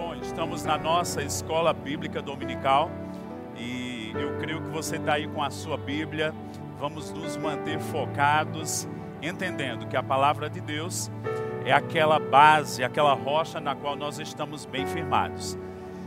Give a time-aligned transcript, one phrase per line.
[0.00, 2.90] Bom, estamos na nossa escola bíblica dominical
[3.54, 6.32] e eu creio que você está aí com a sua Bíblia.
[6.78, 8.88] Vamos nos manter focados,
[9.20, 11.10] entendendo que a palavra de Deus
[11.66, 15.58] é aquela base, aquela rocha na qual nós estamos bem firmados.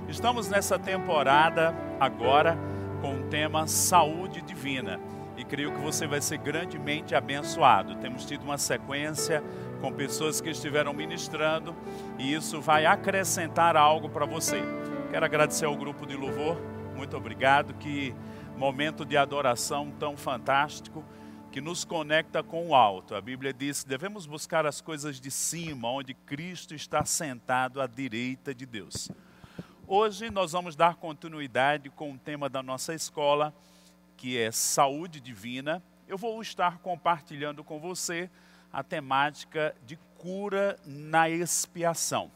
[0.10, 2.57] Estamos nessa temporada agora
[3.00, 5.00] com o tema Saúde Divina
[5.37, 7.93] e creio que você vai ser grandemente abençoado.
[7.97, 9.43] Temos tido uma sequência
[9.84, 11.75] com pessoas que estiveram ministrando
[12.18, 14.61] e isso vai acrescentar algo para você.
[15.11, 16.56] Quero agradecer ao grupo de louvor,
[16.96, 17.73] muito obrigado.
[17.73, 18.15] Que
[18.56, 21.04] momento de adoração tão fantástico
[21.51, 23.14] que nos conecta com o alto.
[23.14, 27.86] A Bíblia diz que devemos buscar as coisas de cima, onde Cristo está sentado à
[27.86, 29.11] direita de Deus.
[29.86, 33.53] Hoje nós vamos dar continuidade com o tema da nossa escola,
[34.16, 35.84] que é saúde divina.
[36.08, 38.30] Eu vou estar compartilhando com você
[38.73, 42.31] a temática de cura na expiação.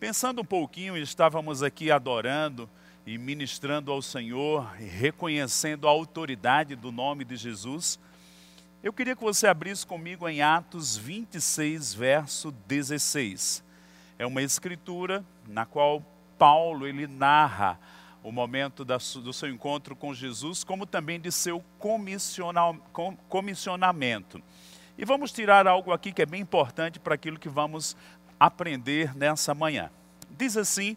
[0.00, 2.68] Pensando um pouquinho, estávamos aqui adorando
[3.06, 8.00] e ministrando ao Senhor, reconhecendo a autoridade do nome de Jesus.
[8.82, 13.62] Eu queria que você abrisse comigo em Atos 26, verso 16.
[14.18, 16.04] É uma escritura na qual
[16.36, 17.78] Paulo ele narra
[18.24, 21.64] o momento da, do seu encontro com Jesus, como também de seu
[23.28, 24.42] comissionamento.
[24.96, 27.96] E vamos tirar algo aqui que é bem importante para aquilo que vamos
[28.38, 29.90] aprender nessa manhã.
[30.30, 30.96] Diz assim,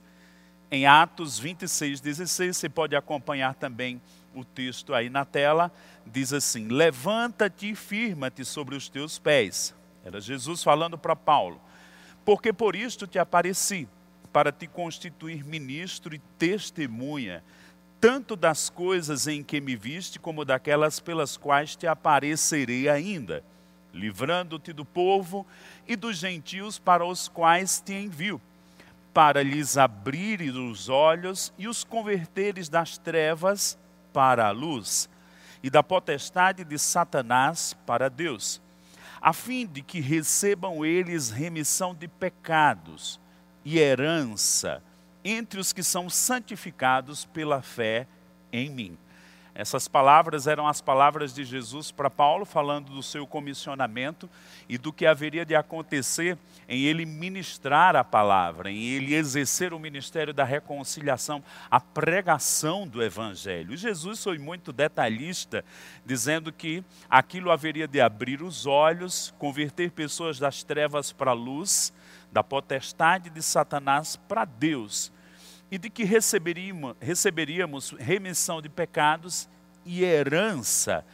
[0.69, 4.01] em Atos 26, 16, você pode acompanhar também
[4.33, 5.71] o texto aí na tela,
[6.05, 9.73] diz assim: Levanta-te e firma-te sobre os teus pés.
[10.03, 11.61] Era Jesus falando para Paulo,
[12.25, 13.87] porque por isto te apareci,
[14.33, 17.41] para te constituir ministro e testemunha,
[18.01, 23.41] tanto das coisas em que me viste, como daquelas pelas quais te aparecerei ainda
[23.95, 25.47] livrando-te do povo
[25.87, 28.39] e dos gentios para os quais te envio,
[29.13, 33.77] para lhes abrires os olhos e os converteres das trevas
[34.11, 35.09] para a luz,
[35.63, 38.61] e da potestade de Satanás para Deus,
[39.21, 43.19] a fim de que recebam eles remissão de pecados
[43.63, 44.83] e herança
[45.23, 48.05] entre os que são santificados pela fé
[48.53, 48.97] em mim.
[49.57, 54.29] Essas palavras eram as palavras de Jesus para Paulo, falando do seu comissionamento
[54.67, 59.79] e do que haveria de acontecer em ele ministrar a palavra, em ele exercer o
[59.79, 63.77] ministério da reconciliação, a pregação do evangelho.
[63.77, 65.63] Jesus foi muito detalhista,
[66.05, 71.93] dizendo que aquilo haveria de abrir os olhos, converter pessoas das trevas para a luz,
[72.29, 75.14] da potestade de Satanás para Deus
[75.75, 79.49] e de que receberíamos, receberíamos remissão de pecados
[79.85, 81.05] e herança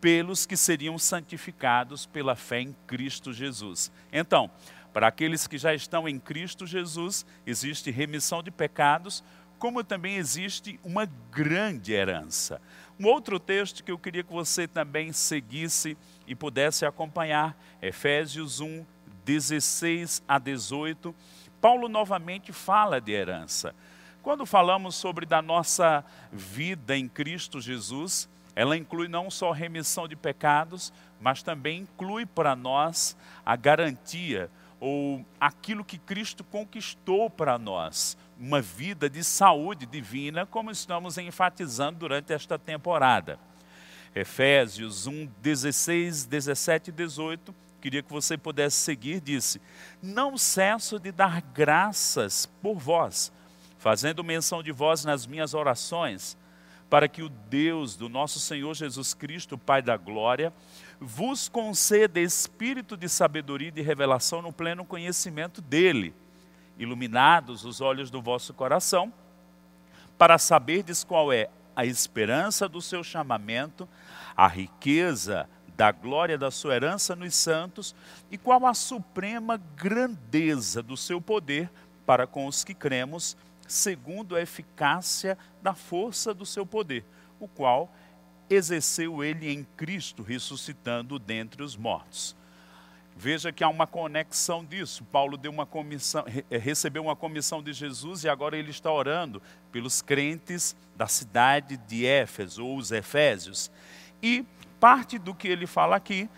[0.00, 3.92] pelos que seriam santificados pela fé em Cristo Jesus.
[4.12, 4.50] Então,
[4.92, 9.22] para aqueles que já estão em Cristo Jesus, existe remissão de pecados,
[9.60, 12.60] como também existe uma grande herança.
[12.98, 18.84] Um outro texto que eu queria que você também seguisse e pudesse acompanhar, Efésios 1,
[19.24, 21.14] 16 a 18
[21.64, 23.74] Paulo novamente fala de herança.
[24.24, 26.02] Quando falamos sobre da nossa
[26.32, 28.26] vida em Cristo Jesus,
[28.56, 33.14] ela inclui não só remissão de pecados, mas também inclui para nós
[33.44, 40.70] a garantia ou aquilo que Cristo conquistou para nós, uma vida de saúde divina, como
[40.70, 43.38] estamos enfatizando durante esta temporada.
[44.14, 49.60] Efésios 1, 16, 17 e 18 queria que você pudesse seguir, disse:
[50.02, 53.30] Não cesso de dar graças por vós,
[53.84, 56.38] fazendo menção de vós nas minhas orações,
[56.88, 60.54] para que o Deus do nosso Senhor Jesus Cristo, Pai da glória,
[60.98, 66.14] vos conceda espírito de sabedoria e de revelação no pleno conhecimento dele,
[66.78, 69.12] iluminados os olhos do vosso coração,
[70.16, 73.86] para saberdes qual é a esperança do seu chamamento,
[74.34, 75.46] a riqueza
[75.76, 77.94] da glória da sua herança nos santos
[78.30, 81.70] e qual a suprema grandeza do seu poder
[82.06, 87.04] para com os que cremos, segundo a eficácia da força do seu poder,
[87.40, 87.92] o qual
[88.48, 92.36] exerceu ele em Cristo, ressuscitando dentre os mortos.
[93.16, 95.04] Veja que há uma conexão disso.
[95.04, 99.40] Paulo deu uma comissão, recebeu uma comissão de Jesus e agora ele está orando
[99.70, 103.70] pelos crentes da cidade de Éfeso, ou os Efésios.
[104.20, 104.44] E
[104.80, 106.28] parte do que ele fala aqui,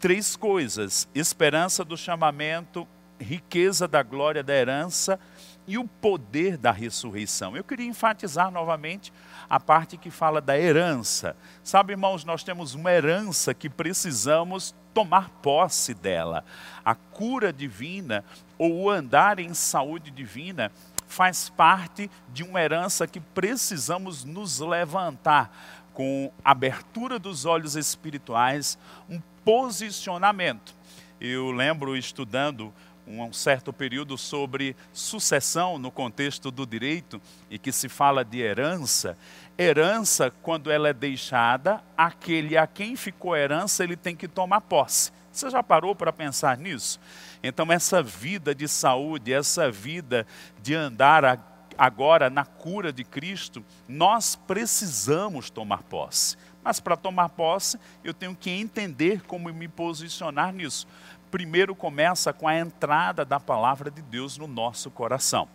[0.00, 2.88] três coisas: esperança do chamamento,
[3.20, 5.18] riqueza da glória da herança
[5.66, 7.56] e o poder da ressurreição.
[7.56, 9.12] Eu queria enfatizar novamente
[9.48, 11.36] a parte que fala da herança.
[11.62, 16.44] Sabe, irmãos, nós temos uma herança que precisamos tomar posse dela.
[16.84, 18.24] A cura divina
[18.58, 20.70] ou o andar em saúde divina
[21.06, 25.50] faz parte de uma herança que precisamos nos levantar
[25.92, 28.78] com abertura dos olhos espirituais,
[29.08, 30.74] um posicionamento.
[31.20, 32.72] Eu lembro estudando
[33.18, 37.20] um certo período sobre sucessão no contexto do direito
[37.50, 39.16] e que se fala de herança.
[39.58, 45.12] Herança, quando ela é deixada, aquele a quem ficou herança, ele tem que tomar posse.
[45.32, 47.00] Você já parou para pensar nisso?
[47.42, 50.26] Então, essa vida de saúde, essa vida
[50.62, 56.36] de andar agora na cura de Cristo, nós precisamos tomar posse.
[56.62, 60.86] Mas para tomar posse, eu tenho que entender como me posicionar nisso
[61.30, 65.48] primeiro começa com a entrada da palavra de Deus no nosso coração.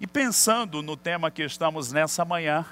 [0.00, 2.64] E pensando no tema que estamos nessa manhã,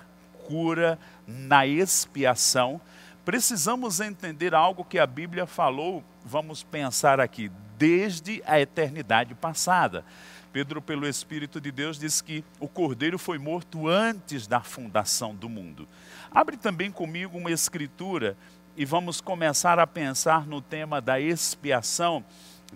[0.46, 2.80] cura na expiação,
[3.24, 10.04] precisamos entender algo que a Bíblia falou, vamos pensar aqui, desde a eternidade passada.
[10.52, 15.48] Pedro, pelo Espírito de Deus, diz que o cordeiro foi morto antes da fundação do
[15.48, 15.86] mundo.
[16.30, 18.36] Abre também comigo uma escritura
[18.76, 22.22] e vamos começar a pensar no tema da expiação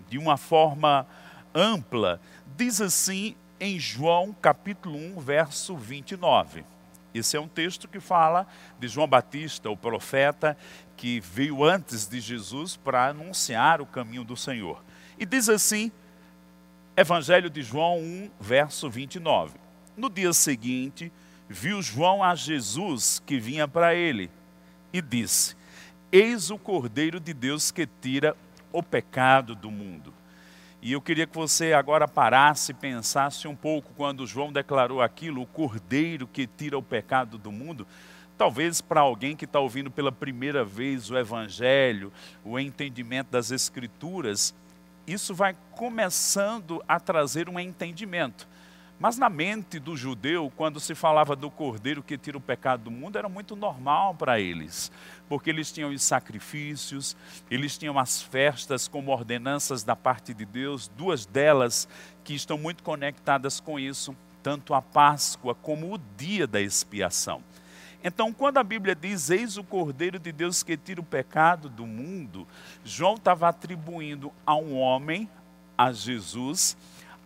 [0.09, 1.05] de uma forma
[1.53, 2.19] ampla.
[2.57, 6.65] Diz assim em João capítulo 1, verso 29.
[7.13, 8.47] Esse é um texto que fala
[8.79, 10.57] de João Batista, o profeta
[10.97, 14.83] que veio antes de Jesus para anunciar o caminho do Senhor.
[15.19, 15.91] E diz assim,
[16.97, 19.53] Evangelho de João 1, verso 29.
[19.95, 21.11] No dia seguinte,
[21.47, 24.31] viu João a Jesus que vinha para ele
[24.91, 25.60] e disse:
[26.11, 28.35] Eis o Cordeiro de Deus que tira
[28.73, 30.13] o pecado do mundo.
[30.81, 35.41] E eu queria que você agora parasse e pensasse um pouco quando João declarou aquilo,
[35.41, 37.87] o Cordeiro que tira o pecado do mundo.
[38.37, 42.11] Talvez para alguém que está ouvindo pela primeira vez o Evangelho,
[42.43, 44.53] o entendimento das Escrituras,
[45.07, 48.49] isso vai começando a trazer um entendimento.
[49.01, 52.91] Mas na mente do judeu, quando se falava do cordeiro que tira o pecado do
[52.91, 54.91] mundo, era muito normal para eles,
[55.27, 57.17] porque eles tinham os sacrifícios,
[57.49, 61.87] eles tinham as festas como ordenanças da parte de Deus, duas delas
[62.23, 67.41] que estão muito conectadas com isso, tanto a Páscoa como o dia da expiação.
[68.03, 71.87] Então, quando a Bíblia diz, eis o Cordeiro de Deus que tira o pecado do
[71.87, 72.47] mundo,
[72.85, 75.27] João estava atribuindo a um homem,
[75.75, 76.77] a Jesus,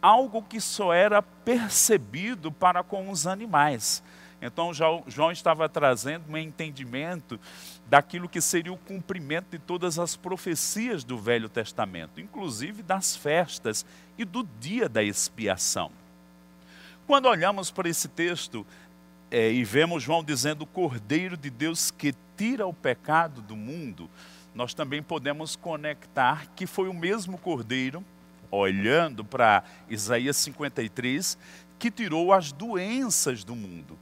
[0.06, 4.04] algo que só era percebido para com os animais.
[4.40, 7.40] Então João estava trazendo um entendimento
[7.88, 13.84] daquilo que seria o cumprimento de todas as profecias do Velho Testamento, inclusive das festas
[14.16, 15.92] e do dia da expiação.
[17.08, 18.64] Quando olhamos para esse texto
[19.32, 24.08] é, e vemos João dizendo: Cordeiro de Deus que tira o pecado do mundo,
[24.54, 28.06] nós também podemos conectar que foi o mesmo Cordeiro
[28.56, 31.38] olhando para Isaías 53,
[31.78, 33.98] que tirou as doenças do mundo.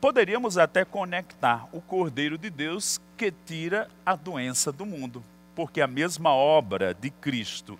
[0.00, 5.22] Poderíamos até conectar o Cordeiro de Deus que tira a doença do mundo,
[5.54, 7.78] porque a mesma obra de Cristo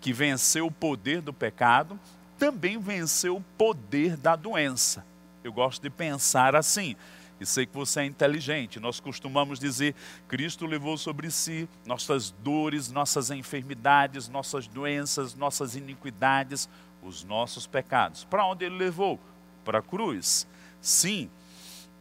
[0.00, 1.98] que venceu o poder do pecado,
[2.38, 5.04] também venceu o poder da doença.
[5.42, 6.94] Eu gosto de pensar assim
[7.40, 8.80] e sei que você é inteligente.
[8.80, 9.94] Nós costumamos dizer:
[10.26, 16.68] Cristo levou sobre si nossas dores, nossas enfermidades, nossas doenças, nossas iniquidades,
[17.02, 18.24] os nossos pecados.
[18.24, 19.20] Para onde ele levou?
[19.64, 20.46] Para a cruz.
[20.80, 21.30] Sim.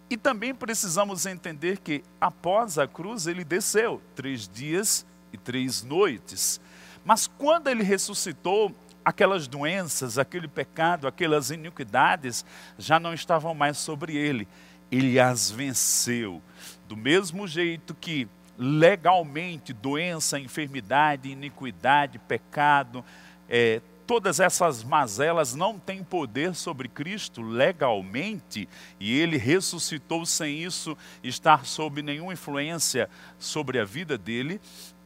[0.09, 6.61] E também precisamos entender que após a cruz ele desceu três dias e três noites.
[7.03, 8.73] Mas quando ele ressuscitou,
[9.03, 12.45] aquelas doenças, aquele pecado, aquelas iniquidades
[12.77, 14.45] já não estavam mais sobre ele
[14.91, 16.41] ele as venceu.
[16.87, 18.27] Do mesmo jeito que
[18.57, 23.03] legalmente doença, enfermidade, iniquidade, pecado,
[23.47, 28.67] é, todas essas mazelas não têm poder sobre Cristo legalmente,
[28.99, 34.61] e ele ressuscitou sem isso estar sob nenhuma influência sobre a vida dele,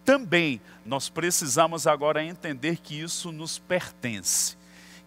[0.06, 4.56] também nós precisamos agora entender que isso nos pertence.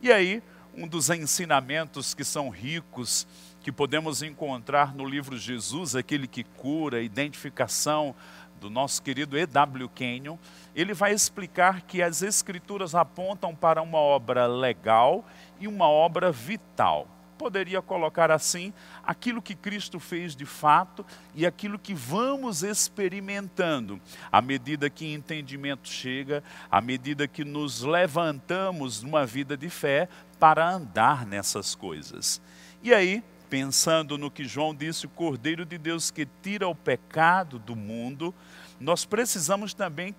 [0.02, 0.42] E aí,
[0.76, 3.26] um dos ensinamentos que são ricos
[3.64, 8.14] que podemos encontrar no livro Jesus, aquele que cura, identificação
[8.60, 9.88] do nosso querido E.W.
[9.88, 10.36] Kenyon,
[10.76, 15.24] ele vai explicar que as escrituras apontam para uma obra legal
[15.58, 17.08] e uma obra vital.
[17.38, 21.04] poderia colocar assim, aquilo que Cristo fez de fato
[21.34, 23.98] e aquilo que vamos experimentando,
[24.30, 30.68] à medida que entendimento chega, à medida que nos levantamos numa vida de fé para
[30.68, 32.40] andar nessas coisas.
[32.82, 37.56] E aí, pensando no que João disse, o Cordeiro de Deus que tira o pecado
[37.56, 38.34] do mundo,
[38.80, 40.12] nós precisamos também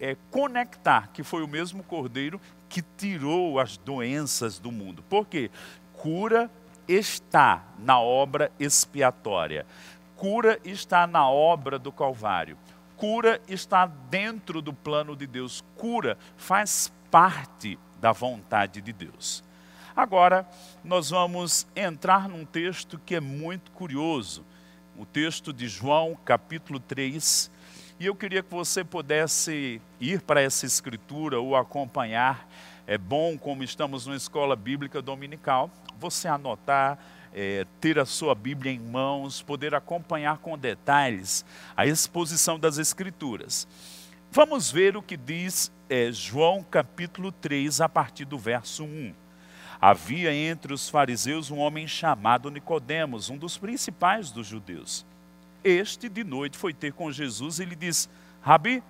[0.00, 5.04] é, conectar que foi o mesmo Cordeiro que tirou as doenças do mundo.
[5.10, 5.50] Por quê?
[5.92, 6.50] Cura
[6.88, 9.66] está na obra expiatória.
[10.16, 12.56] Cura está na obra do Calvário.
[12.96, 15.62] Cura está dentro do plano de Deus.
[15.76, 19.44] Cura faz parte da vontade de Deus.
[19.96, 20.44] Agora,
[20.82, 24.44] nós vamos entrar num texto que é muito curioso.
[24.98, 27.48] O texto de João, capítulo 3,
[28.00, 32.48] e eu queria que você pudesse ir para essa escritura ou acompanhar.
[32.88, 36.98] É bom, como estamos numa escola bíblica dominical, você anotar,
[37.32, 41.44] é, ter a sua Bíblia em mãos, poder acompanhar com detalhes
[41.76, 43.68] a exposição das Escrituras.
[44.32, 49.23] Vamos ver o que diz é, João capítulo 3, a partir do verso 1.
[49.80, 55.04] Havia entre os fariseus um homem chamado Nicodemos, um dos principais dos judeus.
[55.62, 58.08] Este de noite foi ter com Jesus e lhe disse:
[58.42, 58.82] Rabi,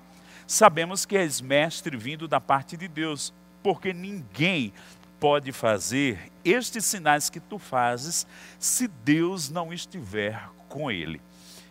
[0.47, 4.73] sabemos que és mestre vindo da parte de Deus, porque ninguém
[5.19, 8.27] pode fazer estes sinais que tu fazes
[8.59, 11.21] se Deus não estiver com ele.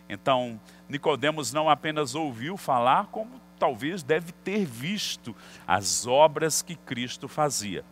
[0.08, 5.34] Então, Nicodemos não apenas ouviu falar, como talvez deve ter visto
[5.66, 7.84] as obras que Cristo fazia.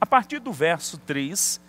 [0.00, 1.60] A partir do verso 3,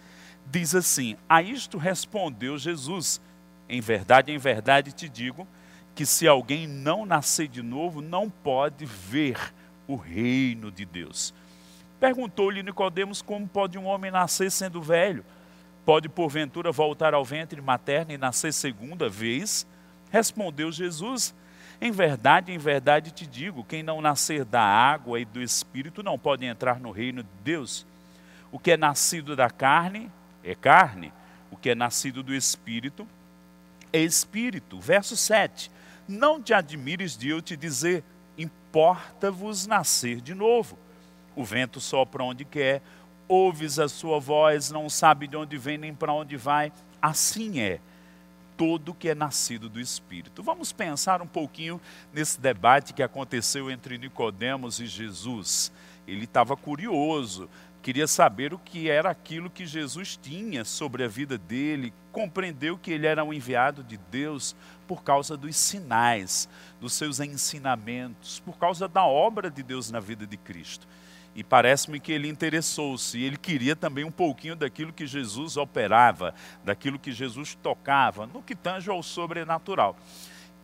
[0.45, 3.21] diz assim: A isto respondeu Jesus:
[3.69, 5.47] em verdade, em verdade te digo
[5.93, 9.53] que se alguém não nascer de novo, não pode ver
[9.87, 11.33] o reino de Deus.
[11.99, 15.25] Perguntou-lhe Nicodemos como pode um homem nascer sendo velho?
[15.83, 19.65] Pode porventura voltar ao ventre materno e nascer segunda vez?
[20.11, 21.35] Respondeu Jesus:
[21.81, 26.17] Em verdade, em verdade te digo, quem não nascer da água e do espírito não
[26.17, 27.85] pode entrar no reino de Deus.
[28.51, 30.11] O que é nascido da carne
[30.43, 31.11] é carne,
[31.51, 33.07] o que é nascido do espírito
[33.91, 34.79] é espírito.
[34.79, 35.71] Verso 7.
[36.07, 38.03] Não te admires de eu te dizer,
[38.37, 40.77] importa-vos nascer de novo.
[41.35, 42.81] O vento sopra onde quer,
[43.27, 46.71] ouves a sua voz, não sabe de onde vem nem para onde vai.
[47.01, 47.79] Assim é
[48.55, 50.41] todo que é nascido do Espírito.
[50.41, 51.79] Vamos pensar um pouquinho
[52.11, 55.71] nesse debate que aconteceu entre Nicodemos e Jesus.
[56.07, 57.49] Ele estava curioso,
[57.87, 62.91] queria saber o que era aquilo que Jesus tinha sobre a vida dele, compreendeu que
[62.91, 64.53] ele era um enviado de Deus
[64.85, 66.49] por causa dos sinais,
[66.81, 70.85] dos seus ensinamentos, por causa da obra de Deus na vida de Cristo.
[71.33, 76.99] E parece-me que ele interessou-se, ele queria também um pouquinho daquilo que Jesus operava, daquilo
[76.99, 79.95] que Jesus tocava, no que tange ao sobrenatural.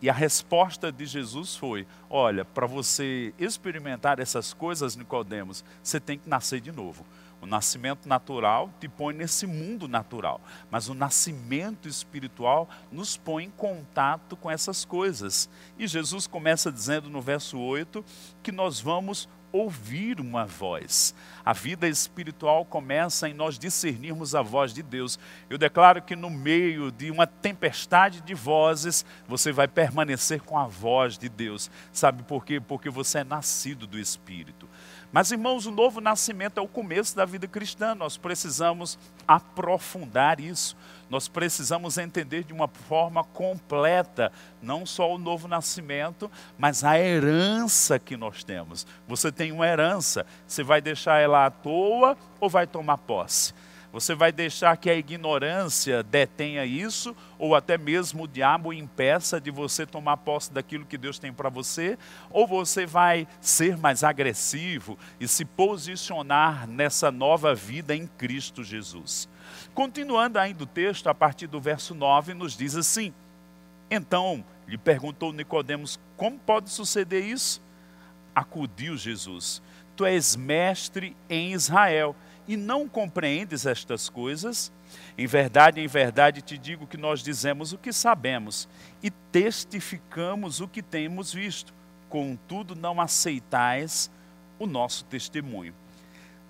[0.04, 6.18] E a resposta de Jesus foi: olha, para você experimentar essas coisas, Nicodemos, você tem
[6.18, 7.06] que nascer de novo.
[7.40, 13.50] O nascimento natural te põe nesse mundo natural, mas o nascimento espiritual nos põe em
[13.50, 15.48] contato com essas coisas.
[15.78, 18.04] E Jesus começa dizendo no verso 8
[18.42, 21.14] que nós vamos ouvir uma voz.
[21.44, 25.16] A vida espiritual começa em nós discernirmos a voz de Deus.
[25.48, 30.66] Eu declaro que no meio de uma tempestade de vozes, você vai permanecer com a
[30.66, 31.70] voz de Deus.
[31.92, 32.60] Sabe por quê?
[32.60, 34.68] Porque você é nascido do Espírito.
[35.12, 37.94] Mas, irmãos, o novo nascimento é o começo da vida cristã.
[37.94, 40.76] Nós precisamos aprofundar isso.
[41.14, 46.28] Nós precisamos entender de uma forma completa, não só o novo nascimento,
[46.58, 48.84] mas a herança que nós temos.
[49.06, 53.54] Você tem uma herança, você vai deixar ela à toa ou vai tomar posse?
[53.94, 59.52] Você vai deixar que a ignorância detenha isso, ou até mesmo o diabo impeça de
[59.52, 61.96] você tomar posse daquilo que Deus tem para você?
[62.28, 69.28] Ou você vai ser mais agressivo e se posicionar nessa nova vida em Cristo Jesus?
[69.72, 73.14] Continuando ainda o texto, a partir do verso 9, nos diz assim:
[73.88, 77.62] Então lhe perguntou Nicodemos: Como pode suceder isso?
[78.34, 79.62] Acudiu Jesus:
[79.94, 84.72] Tu és mestre em Israel e não compreendes estas coisas?
[85.16, 88.68] Em verdade, em verdade te digo que nós dizemos o que sabemos
[89.02, 91.72] e testificamos o que temos visto,
[92.08, 94.10] contudo não aceitais
[94.58, 95.74] o nosso testemunho.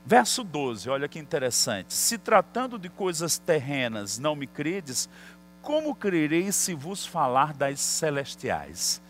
[0.06, 1.94] Verso 12, olha que interessante.
[1.94, 5.08] Se tratando de coisas terrenas não me credes,
[5.62, 9.00] como crereis se vos falar das celestiais?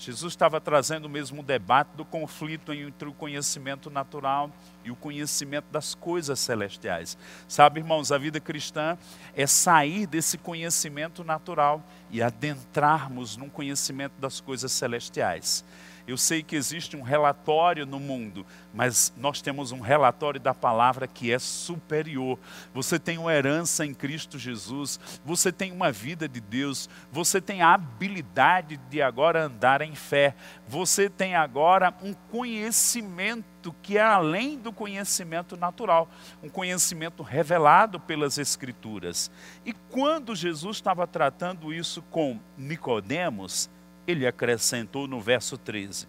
[0.00, 4.50] Jesus estava trazendo o mesmo debate do conflito entre o conhecimento natural
[4.82, 7.18] e o conhecimento das coisas celestiais.
[7.46, 8.96] Sabe, irmãos, a vida cristã
[9.36, 15.62] é sair desse conhecimento natural e adentrarmos num conhecimento das coisas celestiais.
[16.10, 21.06] Eu sei que existe um relatório no mundo, mas nós temos um relatório da palavra
[21.06, 22.36] que é superior.
[22.74, 27.62] Você tem uma herança em Cristo Jesus, você tem uma vida de Deus, você tem
[27.62, 30.34] a habilidade de agora andar em fé,
[30.66, 36.08] você tem agora um conhecimento que é além do conhecimento natural,
[36.42, 39.30] um conhecimento revelado pelas Escrituras.
[39.64, 43.70] E quando Jesus estava tratando isso com Nicodemos,
[44.10, 46.06] ele acrescentou no verso 13: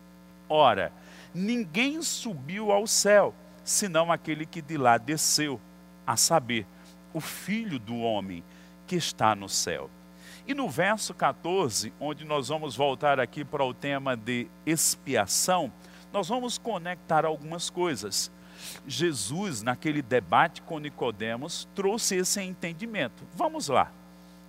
[0.50, 0.92] Ora,
[1.34, 5.60] ninguém subiu ao céu, senão aquele que de lá desceu,
[6.06, 6.66] a saber,
[7.14, 8.44] o Filho do homem
[8.88, 9.90] que está no céu.
[10.48, 15.72] E no verso 14, onde nós vamos voltar aqui para o tema de expiação,
[16.12, 18.32] nós vamos conectar algumas coisas.
[18.88, 23.24] Jesus, naquele debate com Nicodemos, trouxe esse entendimento.
[23.36, 23.92] Vamos lá.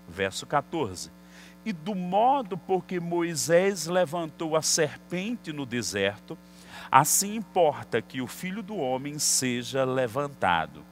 [0.09, 1.22] Verso 14
[1.65, 6.37] e do modo por que Moisés levantou a serpente no deserto,
[6.91, 10.85] assim importa que o filho do homem seja levantado,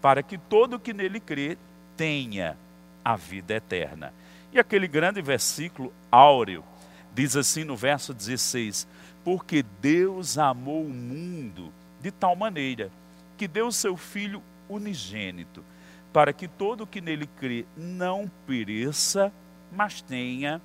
[0.00, 1.58] para que todo que nele crê
[1.96, 2.56] tenha
[3.04, 4.12] a vida eterna.
[4.52, 6.64] E aquele grande versículo áureo
[7.12, 8.86] diz assim no verso 16:
[9.24, 12.90] Porque Deus amou o mundo de tal maneira
[13.36, 15.64] que deu seu filho unigênito,
[16.12, 19.32] para que todo que nele crê não pereça,
[19.74, 20.60] mas tenha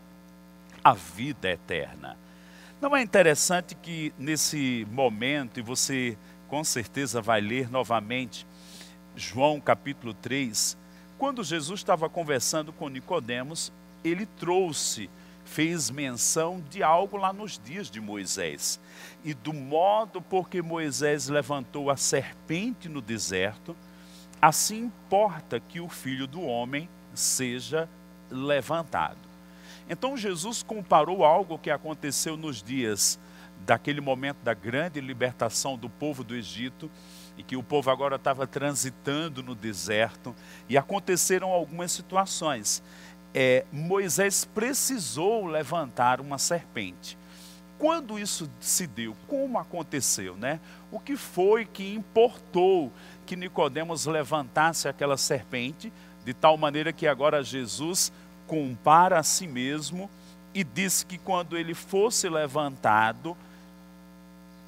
[0.84, 2.18] a vida eterna.
[2.82, 8.48] Não é interessante que nesse momento, e você com certeza vai ler novamente
[9.16, 10.78] João capítulo 3,
[11.18, 13.74] quando Jesus estava conversando com Nicodemos,
[14.04, 15.10] ele trouxe,
[15.44, 18.80] fez menção de algo lá nos dias de Moisés.
[19.25, 23.75] E do modo por que Moisés levantou a serpente no deserto,
[24.42, 27.89] assim importa que o filho do homem seja
[28.29, 29.17] levantado.
[29.89, 33.19] Então Jesus comparou algo que aconteceu nos dias
[33.65, 36.89] daquele momento da grande libertação do povo do Egito,
[37.38, 40.36] e que o povo agora estava transitando no deserto,
[40.67, 42.83] e aconteceram algumas situações.
[43.33, 47.17] É, Moisés precisou levantar uma serpente.
[47.77, 49.15] Quando isso se deu?
[49.27, 50.59] Como aconteceu, né?
[50.91, 52.91] O que foi que importou
[53.25, 55.94] que Nicodemos levantasse aquela serpente
[56.25, 58.11] de tal maneira que agora Jesus
[58.50, 60.09] compara a si mesmo
[60.55, 63.38] e diz que quando ele fosse levantado,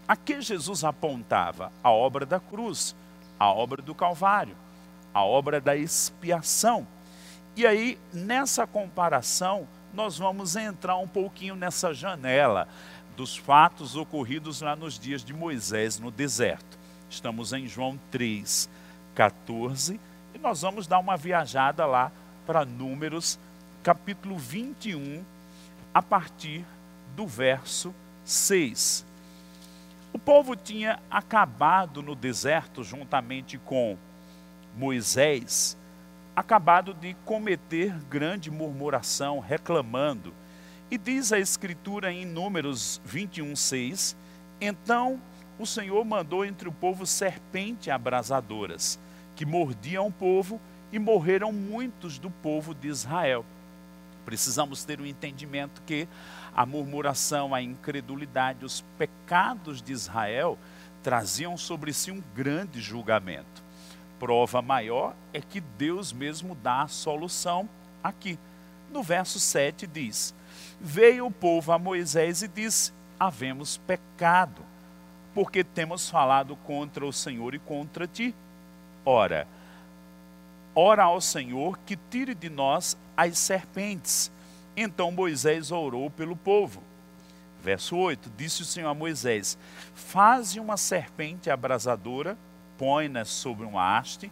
[0.08, 1.72] a que Jesus apontava?
[1.84, 2.96] A obra da cruz,
[3.40, 4.56] a obra do Calvário,
[5.12, 6.88] a obra da expiação.
[7.56, 12.68] E aí, nessa comparação, nós vamos entrar um pouquinho nessa janela
[13.18, 16.80] dos fatos ocorridos lá nos dias de Moisés no deserto.
[17.10, 18.70] Estamos em João 3,
[19.16, 20.00] 14
[20.34, 22.12] e nós vamos dar uma viajada lá
[22.46, 23.40] para Números,
[23.84, 25.24] capítulo 21,
[25.94, 26.64] a partir
[27.16, 29.04] do verso 6.
[30.14, 33.98] O povo tinha acabado no deserto, juntamente com
[34.78, 35.76] Moisés,
[36.36, 40.34] acabado de cometer grande murmuração, reclamando.
[40.92, 44.16] E diz a Escritura em Números 21, 6:
[44.60, 45.20] Então
[45.58, 49.00] o Senhor mandou entre o povo serpente abrasadoras
[49.36, 53.44] que mordiam o povo e morreram muitos do povo de Israel.
[54.32, 56.08] Precisamos ter o um entendimento que
[56.56, 60.58] a murmuração, a incredulidade, os pecados de Israel
[61.04, 63.62] traziam sobre si um grande julgamento.
[64.18, 67.68] Prova maior é que Deus mesmo dá a solução
[68.02, 68.40] aqui.
[68.90, 70.34] No verso 7 diz:
[70.80, 74.62] Veio o povo a Moisés e disse: Havemos pecado,
[75.36, 78.34] porque temos falado contra o Senhor e contra ti.
[79.04, 79.46] Ora,
[80.74, 84.32] ora ao Senhor que tire de nós as serpentes.
[84.76, 86.82] Então Moisés orou pelo povo.
[87.62, 89.58] Verso 8: Disse o Senhor a Moisés:
[89.94, 92.38] Faze uma serpente abrasadora,
[92.78, 94.32] põe-na sobre uma haste,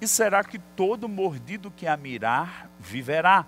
[0.00, 3.46] e será que todo mordido que a mirar viverá.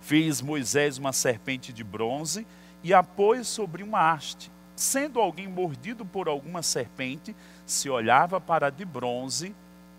[0.00, 2.46] Fez Moisés uma serpente de bronze
[2.82, 4.50] e a pôs sobre uma haste.
[4.74, 7.34] Sendo alguém mordido por alguma serpente,
[7.66, 9.54] se olhava para a de bronze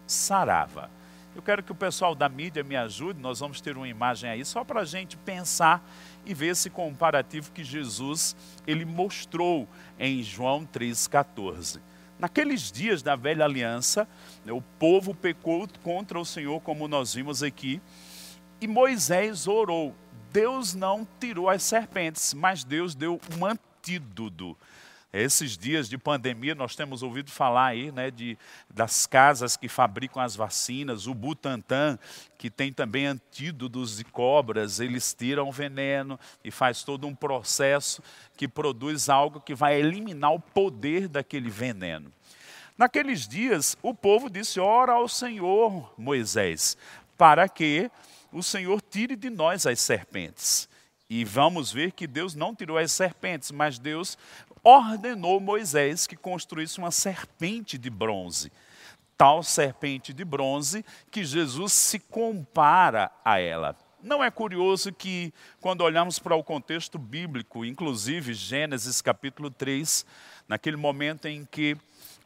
[0.07, 0.89] sarava.
[1.35, 4.43] Eu quero que o pessoal da mídia me ajude, nós vamos ter uma imagem aí,
[4.43, 5.87] só para a gente pensar
[6.25, 11.79] e ver esse comparativo que Jesus ele mostrou em João 3,14.
[12.17, 14.07] Naqueles dias da velha aliança,
[14.43, 17.81] né, o povo pecou contra o Senhor, como nós vimos aqui,
[18.59, 19.95] e Moisés orou,
[20.33, 24.57] Deus não tirou as serpentes, mas Deus deu um antídoto.
[25.11, 28.37] Esses dias de pandemia, nós temos ouvido falar aí né, de,
[28.69, 31.97] das casas que fabricam as vacinas, o Butantan,
[32.37, 38.03] que tem também antídotos de cobras, eles tiram o veneno e faz todo um processo
[38.37, 42.13] que produz algo que vai eliminar o poder daquele veneno.
[42.77, 46.77] Naqueles dias, o povo disse: Ora ao Senhor, Moisés,
[47.17, 47.89] para que
[48.31, 50.69] o Senhor tire de nós as serpentes.
[51.09, 54.15] E vamos ver que Deus não tirou as serpentes, mas Deus
[54.69, 58.51] ordenou Moisés que construísse uma serpente de bronze.
[59.17, 63.75] Tal serpente de bronze que Jesus se compara a ela.
[64.01, 70.05] Não é curioso que, quando olhamos para o contexto bíblico, inclusive Gênesis capítulo 3,
[70.47, 71.75] naquele momento em que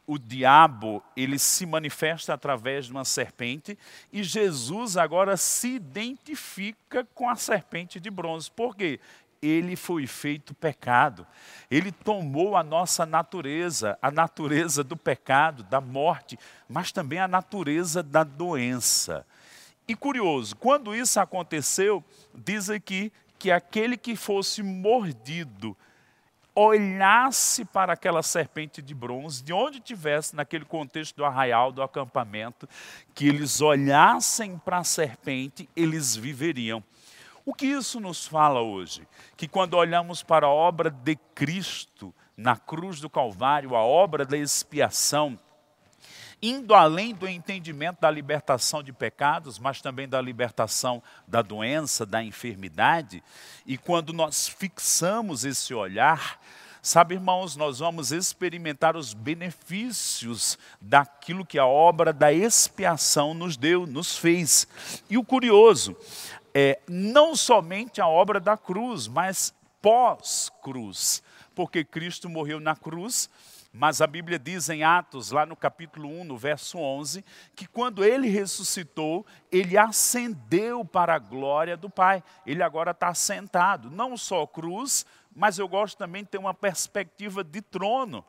[0.06, 3.78] o diabo ele se manifesta através de uma serpente
[4.12, 8.50] e Jesus agora se identifica com a serpente de bronze.
[8.50, 9.00] Por quê?
[9.44, 11.26] Ele foi feito pecado.
[11.70, 18.02] Ele tomou a nossa natureza, a natureza do pecado, da morte, mas também a natureza
[18.02, 19.26] da doença.
[19.86, 22.02] E curioso, quando isso aconteceu,
[22.34, 25.76] diz aqui que aquele que fosse mordido
[26.54, 32.68] olhasse para aquela serpente de bronze, de onde tivesse, naquele contexto do arraial, do acampamento,
[33.12, 36.82] que eles olhassem para a serpente, eles viveriam.
[37.46, 39.06] O que isso nos fala hoje?
[39.36, 44.36] Que quando olhamos para a obra de Cristo na cruz do Calvário, a obra da
[44.36, 45.38] expiação,
[46.40, 52.24] indo além do entendimento da libertação de pecados, mas também da libertação da doença, da
[52.24, 53.22] enfermidade,
[53.66, 56.40] e quando nós fixamos esse olhar,
[56.80, 63.86] sabe, irmãos, nós vamos experimentar os benefícios daquilo que a obra da expiação nos deu,
[63.86, 64.66] nos fez.
[65.10, 65.94] E o curioso
[66.54, 71.22] é não somente a obra da cruz, mas pós-cruz,
[71.54, 73.28] porque Cristo morreu na cruz
[73.76, 77.24] mas a Bíblia diz em Atos, lá no capítulo 1, no verso 11,
[77.56, 82.22] que quando ele ressuscitou, ele ascendeu para a glória do Pai.
[82.46, 87.42] Ele agora está sentado, não só cruz, mas eu gosto também de ter uma perspectiva
[87.42, 88.24] de trono.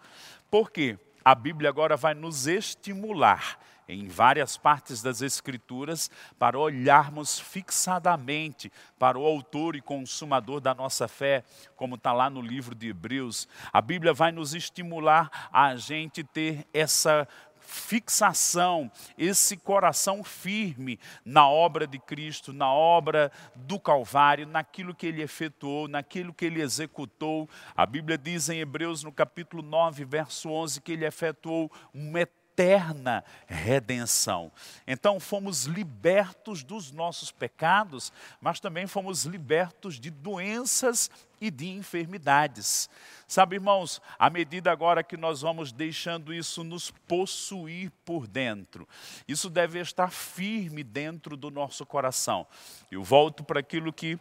[0.50, 0.98] Por quê?
[1.24, 9.18] A Bíblia agora vai nos estimular em várias partes das Escrituras para olharmos fixadamente para
[9.18, 11.44] o autor e consumador da nossa fé,
[11.76, 13.48] como está lá no livro de Hebreus.
[13.72, 17.28] A Bíblia vai nos estimular a gente ter essa
[17.66, 25.22] fixação, esse coração firme na obra de Cristo, na obra do Calvário, naquilo que ele
[25.22, 27.50] efetuou, naquilo que ele executou.
[27.76, 32.45] A Bíblia diz em Hebreus, no capítulo 9, verso 11, que ele efetuou um eterno
[32.56, 34.50] eterna redenção.
[34.88, 42.90] Então fomos libertos dos nossos pecados, mas também fomos libertos de doenças e de enfermidades.
[43.28, 48.88] Sabe, irmãos, à medida agora que nós vamos deixando isso nos possuir por dentro,
[49.28, 52.48] isso deve estar firme dentro do nosso coração.
[52.90, 54.18] Eu volto para aquilo que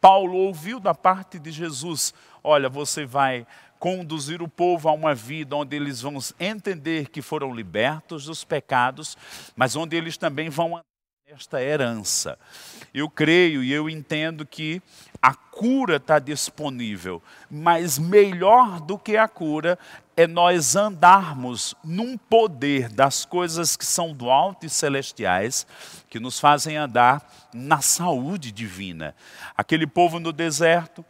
[0.00, 2.14] Paulo ouviu da parte de Jesus:
[2.44, 3.46] olha, você vai
[3.82, 9.18] conduzir o povo a uma vida onde eles vão entender que foram libertos dos pecados,
[9.56, 10.80] mas onde eles também vão
[11.26, 12.38] esta herança.
[12.94, 14.80] Eu creio e eu entendo que
[15.20, 19.76] a cura está disponível, mas melhor do que a cura
[20.16, 25.66] é nós andarmos num poder das coisas que são do alto e celestiais,
[26.08, 29.12] que nos fazem andar na saúde divina.
[29.56, 31.04] Aquele povo no deserto,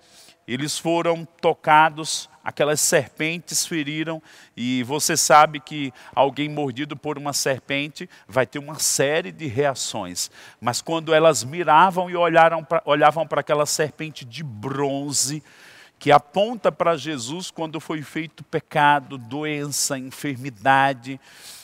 [0.48, 4.22] eles foram tocados, aquelas serpentes feriram,
[4.56, 10.30] e você sabe que alguém mordido por uma serpente vai ter uma série de reações.
[10.60, 15.42] Mas quando elas miravam e olharam pra, olhavam para aquela serpente de bronze,
[15.98, 21.20] que aponta para Jesus quando foi feito pecado, doença, enfermidade,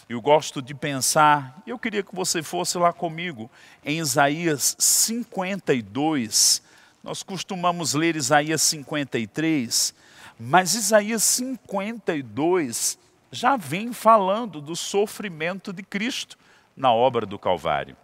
[0.08, 3.50] eu gosto de pensar, eu queria que você fosse lá comigo,
[3.84, 6.62] em Isaías 52,
[7.02, 9.92] nós costumamos ler Isaías 53,
[10.38, 12.98] mas Isaías 52
[13.30, 16.38] já vem falando do sofrimento de Cristo
[16.76, 17.96] na obra do Calvário.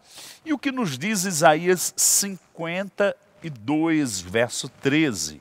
[0.45, 5.41] E o que nos diz Isaías 52, verso 13?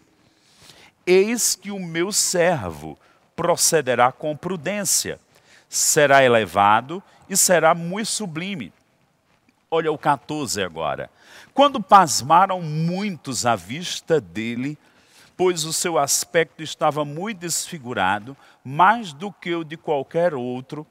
[1.06, 2.98] Eis que o meu servo
[3.36, 5.20] procederá com prudência,
[5.68, 8.72] será elevado e será muito sublime.
[9.70, 11.10] Olha o 14 agora.
[11.54, 14.78] Quando pasmaram muitos à vista dele,
[15.36, 20.86] pois o seu aspecto estava muito desfigurado, mais do que o de qualquer outro,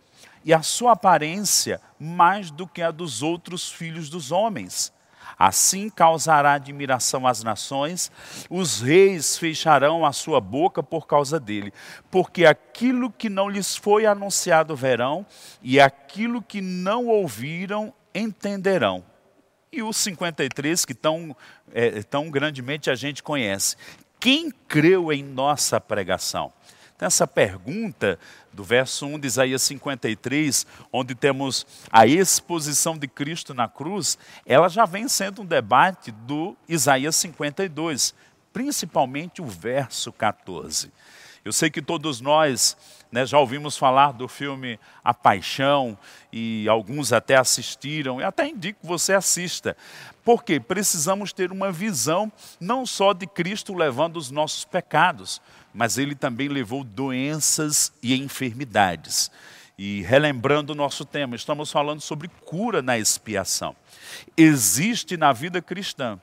[0.44, 4.92] e a sua aparência mais do que a dos outros filhos dos homens.
[5.38, 8.12] Assim causará admiração às nações,
[8.50, 11.72] os reis fecharão a sua boca por causa dele,
[12.10, 15.26] porque aquilo que não lhes foi anunciado verão,
[15.62, 19.04] e aquilo que não ouviram entenderão.
[19.72, 21.34] E o 53, que tão,
[21.72, 23.76] é, tão grandemente a gente conhece.
[24.22, 26.52] Quem creu em nossa pregação?
[26.94, 28.16] Então, essa pergunta
[28.52, 34.68] do verso 1 de Isaías 53, onde temos a exposição de Cristo na cruz, ela
[34.68, 38.14] já vem sendo um debate do Isaías 52,
[38.52, 40.92] principalmente o verso 14.
[41.44, 42.76] Eu sei que todos nós
[43.12, 45.98] né, já ouvimos falar do filme A Paixão
[46.32, 49.76] e alguns até assistiram, e até indico que você assista,
[50.24, 55.42] porque precisamos ter uma visão não só de Cristo levando os nossos pecados,
[55.74, 59.30] mas ele também levou doenças e enfermidades.
[59.76, 63.76] E relembrando o nosso tema, estamos falando sobre cura na expiação.
[64.36, 66.18] Existe na vida cristã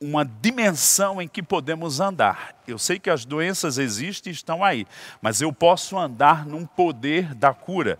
[0.00, 2.57] uma dimensão em que podemos andar.
[2.68, 4.86] Eu sei que as doenças existem e estão aí,
[5.22, 7.98] mas eu posso andar num poder da cura.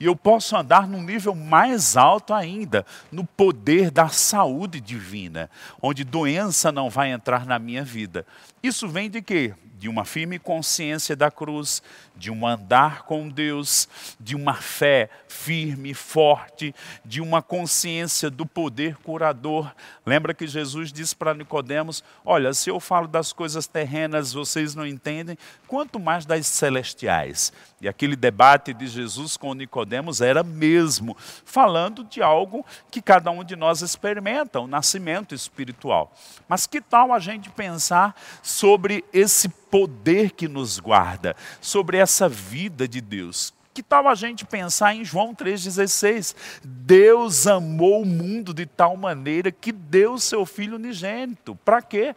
[0.00, 5.48] E eu posso andar num nível mais alto ainda, no poder da saúde divina,
[5.80, 8.26] onde doença não vai entrar na minha vida.
[8.60, 9.54] Isso vem de quê?
[9.78, 11.80] de uma firme consciência da cruz,
[12.16, 18.96] de um andar com Deus, de uma fé firme, forte, de uma consciência do poder
[18.96, 19.72] curador.
[20.04, 24.86] Lembra que Jesus disse para Nicodemos: "Olha, se eu falo das coisas terrenas, vocês não
[24.86, 27.52] entendem, quanto mais das celestiais".
[27.80, 33.44] E aquele debate de Jesus com Nicodemos era mesmo falando de algo que cada um
[33.44, 36.12] de nós experimenta, o nascimento espiritual.
[36.48, 42.88] Mas que tal a gente pensar sobre esse poder que nos guarda, sobre essa vida
[42.88, 43.52] de Deus?
[43.78, 46.34] Que tal a gente pensar em João 3,16?
[46.64, 51.54] Deus amou o mundo de tal maneira que deu seu Filho unigênito.
[51.64, 52.16] Para quê?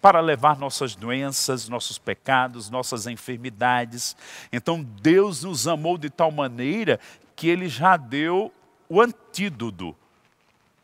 [0.00, 4.16] Para levar nossas doenças, nossos pecados, nossas enfermidades.
[4.52, 7.00] Então Deus nos amou de tal maneira
[7.34, 8.52] que Ele já deu
[8.88, 9.94] o antídoto.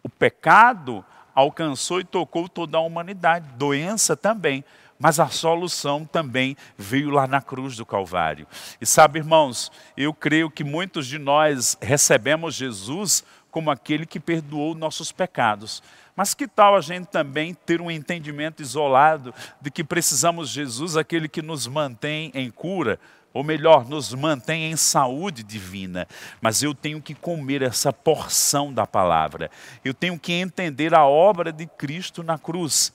[0.02, 4.64] O pecado alcançou e tocou toda a humanidade, doença também.
[4.98, 8.46] Mas a solução também veio lá na cruz do Calvário.
[8.80, 13.24] E sabe, irmãos, eu creio que muitos de nós recebemos Jesus
[13.54, 15.80] como aquele que perdoou nossos pecados.
[16.16, 20.96] Mas que tal a gente também ter um entendimento isolado de que precisamos de Jesus,
[20.96, 22.98] aquele que nos mantém em cura,
[23.32, 26.08] ou melhor, nos mantém em saúde divina.
[26.40, 29.48] Mas eu tenho que comer essa porção da palavra.
[29.84, 32.92] Eu tenho que entender a obra de Cristo na cruz.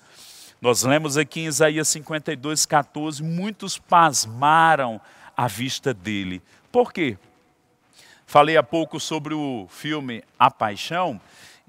[0.61, 4.99] Nós lemos aqui em Isaías 52, 14, muitos pasmaram
[5.37, 6.41] à vista dele.
[6.69, 7.17] Por quê?
[8.29, 11.19] Falei há pouco sobre o filme A Paixão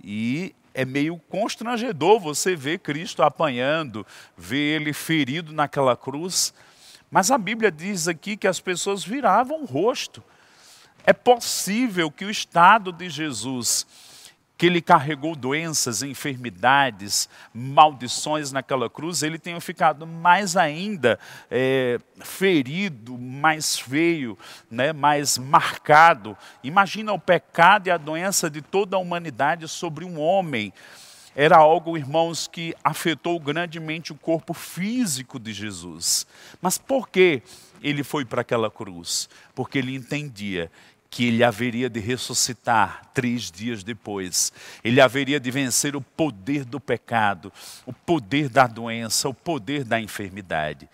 [0.05, 6.53] e é meio constrangedor você ver Cristo apanhando, ver ele ferido naquela cruz.
[7.11, 10.23] Mas a Bíblia diz aqui que as pessoas viravam o rosto.
[11.03, 13.87] É possível que o estado de Jesus
[14.61, 21.19] que ele carregou doenças, enfermidades, maldições naquela cruz, ele tenha ficado mais ainda
[21.51, 24.37] é, ferido, mais feio,
[24.71, 26.37] né, mais marcado.
[26.63, 30.75] Imagina o pecado e a doença de toda a humanidade sobre um homem.
[31.35, 36.27] Era algo, irmãos, que afetou grandemente o corpo físico de Jesus.
[36.61, 37.43] Mas por que
[37.83, 39.27] ele foi para aquela cruz?
[39.55, 40.71] Porque ele entendia
[41.11, 44.53] que ele haveria de ressuscitar três dias depois.
[44.85, 47.53] Ele haveria de vencer o poder do pecado,
[47.85, 50.89] o poder da doença, o poder da enfermidade.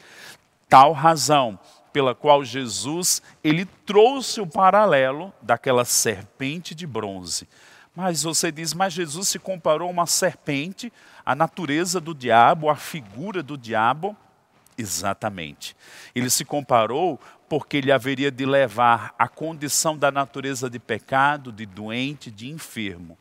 [0.68, 1.58] Tal razão
[1.92, 7.46] pela qual Jesus ele trouxe o paralelo daquela serpente de bronze.
[7.94, 10.92] Mas você diz, mas Jesus se comparou a uma serpente,
[11.24, 14.14] a natureza do diabo, a figura do diabo.
[14.76, 15.74] Exatamente.
[16.14, 21.66] Ele se comparou porque ele haveria de levar a condição da natureza de pecado, de
[21.66, 23.16] doente, de enfermo.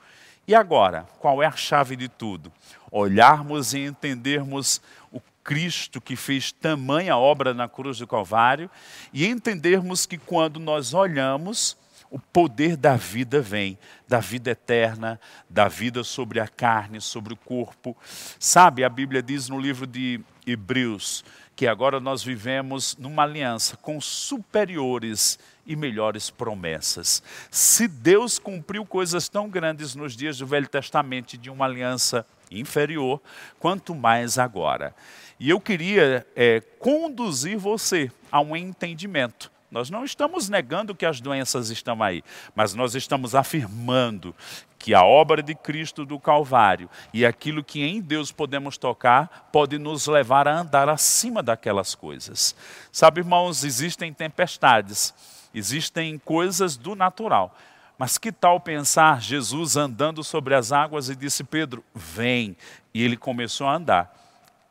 [0.47, 2.51] E agora, qual é a chave de tudo?
[2.91, 8.69] Olharmos e entendermos o Cristo que fez tamanha obra na cruz do Calvário
[9.13, 11.77] e entendermos que quando nós olhamos,
[12.15, 17.36] o poder da vida vem, da vida eterna, da vida sobre a carne, sobre o
[17.36, 17.93] corpo.
[18.39, 21.25] Sabe, a Bíblia diz no livro de Hebreus
[21.58, 27.21] que agora nós vivemos numa aliança com superiores e melhores promessas.
[27.51, 33.21] Se Deus cumpriu coisas tão grandes nos dias do Velho Testamento de uma aliança inferior,
[33.60, 34.95] quanto mais agora.
[35.38, 41.19] E eu queria é, conduzir você a um entendimento Nós não estamos negando que as
[41.19, 42.23] doenças estão aí,
[42.56, 44.34] mas nós estamos afirmando
[44.78, 49.80] que a obra de Cristo do Calvário e aquilo que em Deus podemos tocar pode
[49.80, 52.56] nos levar a andar acima daquelas coisas.
[52.91, 55.13] Sabe, irmãos, existem tempestades,
[55.54, 57.56] existem coisas do natural.
[57.97, 62.56] Mas que tal pensar Jesus andando sobre as águas e disse: Pedro, vem.
[62.93, 64.13] E ele começou a andar.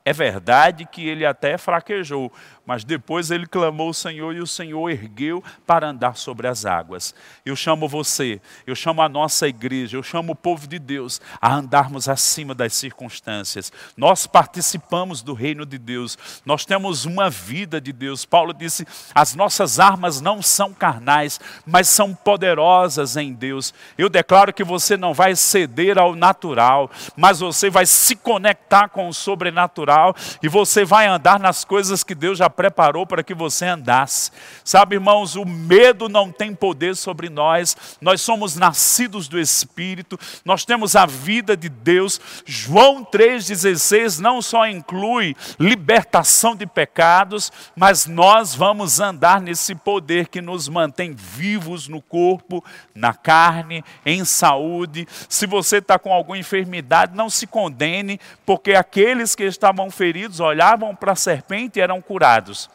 [0.05, 2.31] É verdade que ele até fraquejou,
[2.67, 7.15] mas depois ele clamou o Senhor e o Senhor ergueu para andar sobre as águas.
[7.45, 11.55] Eu chamo você, eu chamo a nossa igreja, eu chamo o povo de Deus a
[11.55, 13.73] andarmos acima das circunstâncias.
[13.97, 18.25] Nós participamos do reino de Deus, nós temos uma vida de Deus.
[18.25, 23.75] Paulo disse: as nossas armas não são carnais, mas são poderosas em Deus.
[23.99, 29.09] Eu declaro que você não vai ceder ao natural, mas você vai se conectar com
[29.09, 33.67] o sobrenatural e você vai andar nas coisas que Deus já preparou para que você
[33.67, 34.31] andasse.
[34.65, 40.65] Sabe, irmãos, o medo não tem poder sobre nós, nós somos nascidos do Espírito, nós
[40.65, 42.21] temos a vida de Deus.
[42.45, 50.41] João 3,16 não só inclui libertação de pecados, mas nós vamos andar nesse poder que
[50.41, 52.65] nos mantém vivos no corpo,
[52.95, 55.07] na carne, em saúde.
[55.29, 60.95] Se você está com alguma enfermidade, não se condene, porque aqueles que estavam feridos olhavam
[60.95, 62.71] para a serpente e eram curados pecados.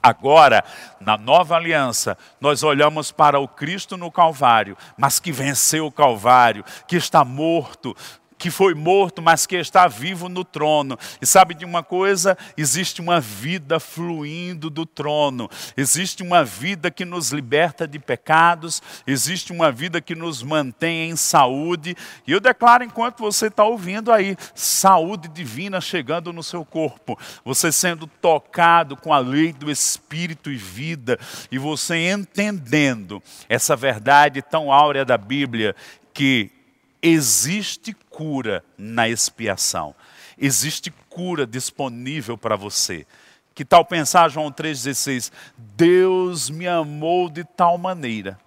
[0.00, 0.64] Agora,
[1.00, 6.64] na nova aliança, nós olhamos para o Cristo no Calvário, mas que venceu o Calvário,
[6.86, 7.96] que está morto,
[8.38, 10.96] que foi morto, mas que está vivo no trono.
[11.20, 12.38] E sabe de uma coisa?
[12.56, 19.52] Existe uma vida fluindo do trono, existe uma vida que nos liberta de pecados, existe
[19.52, 21.96] uma vida que nos mantém em saúde.
[22.26, 27.72] E eu declaro, enquanto você está ouvindo aí, saúde divina chegando no seu corpo, você
[27.72, 31.18] sendo tocado com a lei do Espírito e vida,
[31.50, 35.74] e você entendendo essa verdade tão áurea da Bíblia
[36.12, 36.57] que
[37.02, 39.94] existe cura na expiação.
[40.36, 43.06] Existe cura disponível para você.
[43.54, 45.32] Que tal pensar, João 3,16?
[45.56, 48.38] Deus me amou de tal maneira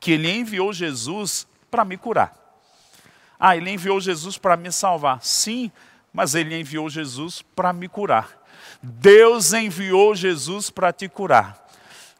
[0.00, 2.34] que Ele enviou Jesus para me curar.
[3.38, 5.22] Ah, Ele enviou Jesus para me salvar.
[5.22, 5.70] Sim,
[6.12, 8.42] mas Ele enviou Jesus para me curar.
[8.82, 11.62] Deus enviou Jesus para te curar.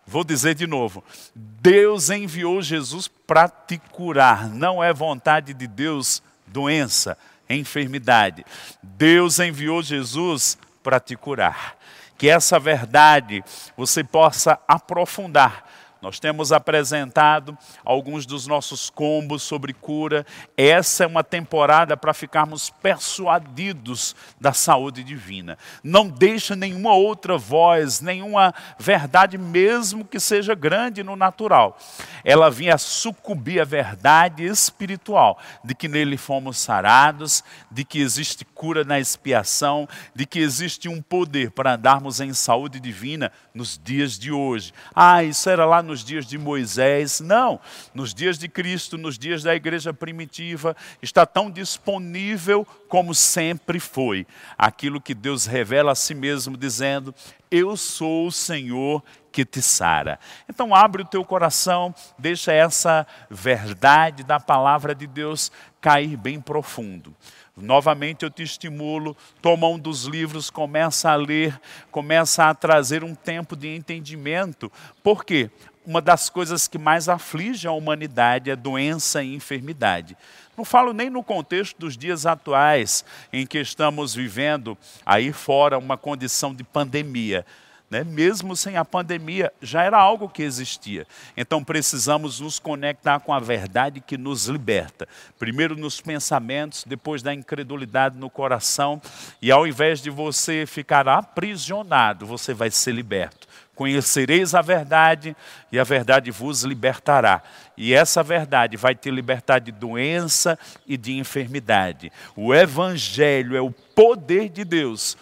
[0.06, 4.48] Vou dizer de novo: Deus enviou Jesus para te curar.
[4.48, 7.16] Não é vontade de Deus doença,
[7.48, 8.44] enfermidade.
[8.82, 11.76] Deus enviou Jesus para te curar.
[12.18, 13.42] Que essa verdade
[13.76, 15.71] você possa aprofundar
[16.02, 20.26] nós temos apresentado alguns dos nossos combos sobre cura.
[20.56, 25.56] Essa é uma temporada para ficarmos persuadidos da saúde divina.
[25.82, 31.78] Não deixa nenhuma outra voz, nenhuma verdade, mesmo que seja grande no natural.
[32.24, 38.82] Ela vinha sucumbir à verdade espiritual de que nele fomos sarados, de que existe cura
[38.82, 44.32] na expiação, de que existe um poder para andarmos em saúde divina nos dias de
[44.32, 44.72] hoje.
[44.92, 47.20] Ah, isso era lá nos dias de Moisés.
[47.20, 47.60] Não,
[47.92, 54.26] nos dias de Cristo, nos dias da igreja primitiva, está tão disponível como sempre foi.
[54.56, 57.14] Aquilo que Deus revela a si mesmo, dizendo:
[57.50, 60.18] Eu sou o Senhor que te sara.
[60.48, 67.14] Então abre o teu coração, deixa essa verdade da palavra de Deus cair bem profundo.
[67.54, 73.14] Novamente eu te estimulo, toma um dos livros, começa a ler, começa a trazer um
[73.14, 74.72] tempo de entendimento.
[75.02, 75.50] Por quê?
[75.84, 80.16] Uma das coisas que mais aflige a humanidade é doença e enfermidade.
[80.56, 85.96] Não falo nem no contexto dos dias atuais, em que estamos vivendo aí fora uma
[85.96, 87.44] condição de pandemia
[87.92, 88.02] né?
[88.02, 91.06] mesmo sem a pandemia, já era algo que existia.
[91.36, 95.06] Então precisamos nos conectar com a verdade que nos liberta.
[95.38, 99.00] Primeiro nos pensamentos, depois da incredulidade no coração,
[99.42, 103.46] e ao invés de você ficar aprisionado, você vai ser liberto.
[103.74, 105.34] Conhecereis a verdade
[105.70, 107.42] e a verdade vos libertará.
[107.76, 112.12] E essa verdade vai te libertar de doença e de enfermidade.
[112.36, 115.16] O Evangelho é o poder de Deus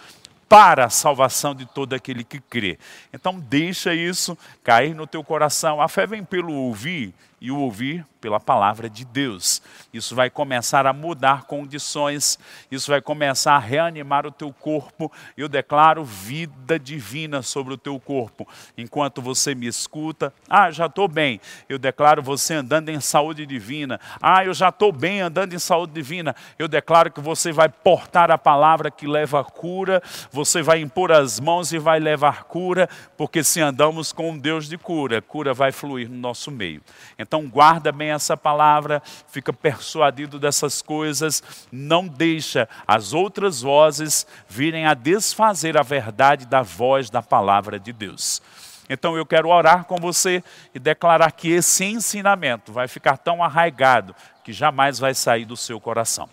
[0.49, 2.77] para a salvação de todo aquele que crê.
[3.13, 5.79] Então deixa isso cair no teu coração.
[5.79, 9.61] A fé vem pelo ouvir e o ouvir pela palavra de Deus.
[9.91, 12.37] Isso vai começar a mudar condições,
[12.69, 15.11] isso vai começar a reanimar o teu corpo.
[15.35, 18.47] Eu declaro vida divina sobre o teu corpo.
[18.77, 21.41] Enquanto você me escuta, ah, já estou bem.
[21.67, 23.99] Eu declaro você andando em saúde divina.
[24.21, 26.35] Ah, eu já estou bem andando em saúde divina.
[26.59, 31.11] Eu declaro que você vai portar a palavra que leva a cura, você vai impor
[31.11, 32.87] as mãos e vai levar cura,
[33.17, 36.81] porque se andamos com um Deus de cura, cura vai fluir no nosso meio.
[37.17, 44.85] Então guarda bem essa palavra, fica persuadido dessas coisas, não deixa as outras vozes virem
[44.85, 48.41] a desfazer a verdade da voz da palavra de Deus.
[48.89, 50.43] Então eu quero orar com você
[50.75, 54.13] e declarar que esse ensinamento vai ficar tão arraigado
[54.43, 56.27] que jamais vai sair do seu coração.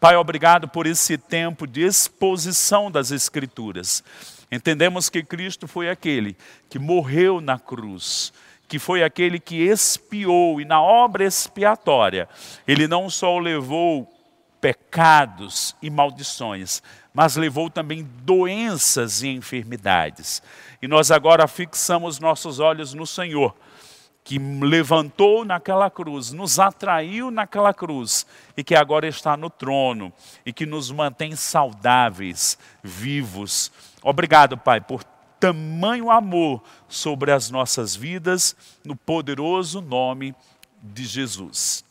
[0.00, 4.02] Pai, obrigado por esse tempo de exposição das Escrituras.
[4.50, 6.36] Entendemos que Cristo foi aquele
[6.68, 8.32] que morreu na cruz,
[8.70, 12.28] que foi aquele que expiou, e na obra expiatória,
[12.68, 14.08] ele não só levou
[14.60, 16.80] pecados e maldições,
[17.12, 20.40] mas levou também doenças e enfermidades.
[20.80, 23.56] E nós agora fixamos nossos olhos no Senhor,
[24.22, 28.24] que levantou naquela cruz, nos atraiu naquela cruz
[28.56, 30.12] e que agora está no trono
[30.46, 33.72] e que nos mantém saudáveis, vivos.
[34.00, 35.02] Obrigado, Pai, por
[35.40, 40.34] tamanho amor sobre as nossas vidas, no poderoso nome
[40.82, 41.82] de Jesus.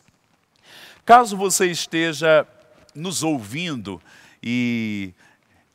[1.04, 2.46] Caso você esteja
[2.94, 4.00] nos ouvindo
[4.40, 5.12] e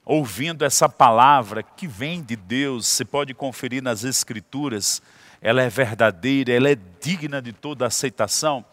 [0.05, 5.01] ouvindo essa palavra que vem de Deus, você pode conferir nas Escrituras,
[5.41, 8.63] ela é verdadeira, ela é digna de toda aceitação.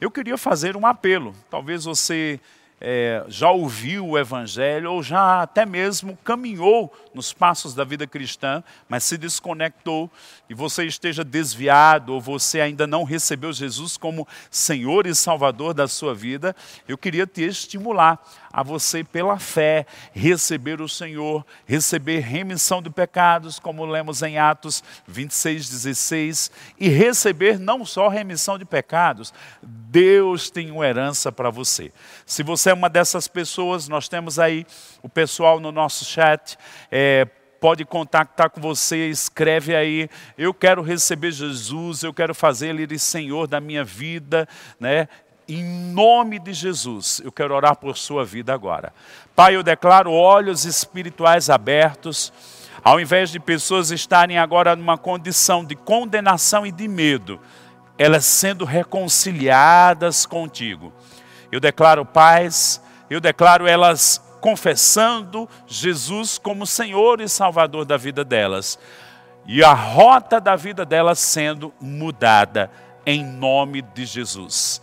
[0.00, 1.34] Eu queria fazer um apelo.
[1.50, 2.40] Talvez você
[2.80, 8.64] é, já ouviu o Evangelho ou já até mesmo caminhou nos passos da vida cristã,
[8.88, 10.10] mas se desconectou
[10.48, 15.86] e você esteja desviado ou você ainda não recebeu Jesus como Senhor e Salvador da
[15.86, 16.56] sua vida,
[16.88, 18.18] eu queria te estimular
[18.52, 24.82] a você, pela fé, receber o Senhor, receber remissão de pecados, como lemos em Atos
[25.06, 29.32] 26, 16, e receber não só remissão de pecados,
[29.62, 31.92] Deus tem uma herança para você.
[32.26, 34.66] Se você é uma dessas pessoas, nós temos aí
[35.02, 36.58] o pessoal no nosso chat.
[36.90, 37.26] É,
[37.60, 43.46] pode contactar com você, escreve aí, eu quero receber Jesus, eu quero fazer Ele Senhor
[43.46, 44.48] da minha vida,
[44.80, 45.06] né?
[45.52, 48.92] Em nome de Jesus, eu quero orar por sua vida agora.
[49.34, 52.32] Pai, eu declaro olhos espirituais abertos,
[52.84, 57.40] ao invés de pessoas estarem agora numa condição de condenação e de medo,
[57.98, 60.92] elas sendo reconciliadas contigo.
[61.50, 62.80] Eu declaro paz,
[63.10, 68.78] eu declaro elas confessando Jesus como Senhor e Salvador da vida delas.
[69.44, 72.70] E a rota da vida delas sendo mudada
[73.04, 74.80] em nome de Jesus.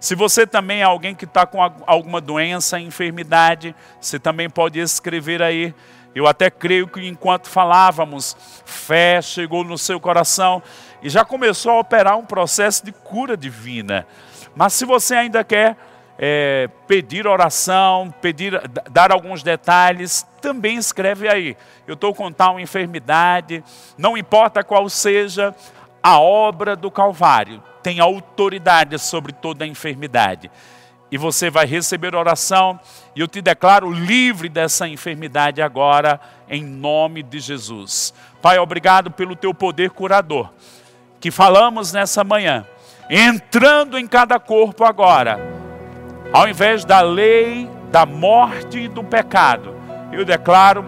[0.00, 5.42] Se você também é alguém que está com alguma doença, enfermidade, você também pode escrever
[5.42, 5.74] aí.
[6.14, 8.34] Eu até creio que enquanto falávamos,
[8.64, 10.62] fé chegou no seu coração
[11.02, 14.06] e já começou a operar um processo de cura divina.
[14.54, 15.76] Mas se você ainda quer
[16.18, 21.56] é, pedir oração, pedir, dar alguns detalhes, também escreve aí.
[21.86, 23.62] Eu estou com tal enfermidade,
[23.96, 25.54] não importa qual seja
[26.02, 30.50] a obra do Calvário, tem autoridade sobre toda enfermidade.
[31.10, 32.78] E você vai receber oração,
[33.16, 38.14] e eu te declaro livre dessa enfermidade agora, em nome de Jesus.
[38.40, 40.50] Pai, obrigado pelo teu poder curador,
[41.20, 42.64] que falamos nessa manhã,
[43.08, 45.60] entrando em cada corpo agora
[46.32, 49.74] ao invés da lei da morte e do pecado,
[50.12, 50.84] eu declaro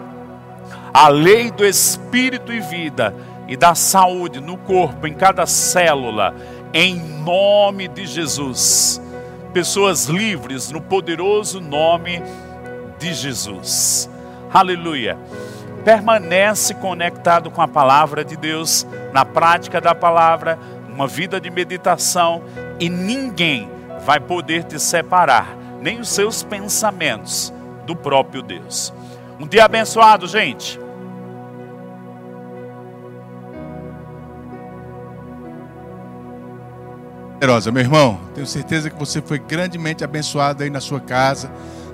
[0.94, 3.12] a lei do espírito e vida
[3.48, 6.32] e da saúde no corpo, em cada célula,
[6.72, 9.00] em nome de Jesus.
[9.52, 12.22] Pessoas livres no poderoso nome
[12.98, 14.08] de Jesus.
[14.52, 15.18] Aleluia.
[15.84, 20.58] Permanece conectado com a palavra de Deus, na prática da palavra,
[20.88, 22.42] uma vida de meditação
[22.78, 23.68] e ninguém
[24.04, 27.52] vai poder te separar, nem os seus pensamentos
[27.84, 28.92] do próprio Deus.
[29.38, 30.81] Um dia abençoado, gente.
[37.42, 41.50] Poderosa, meu irmão, tenho certeza que você foi grandemente abençoado aí na sua casa.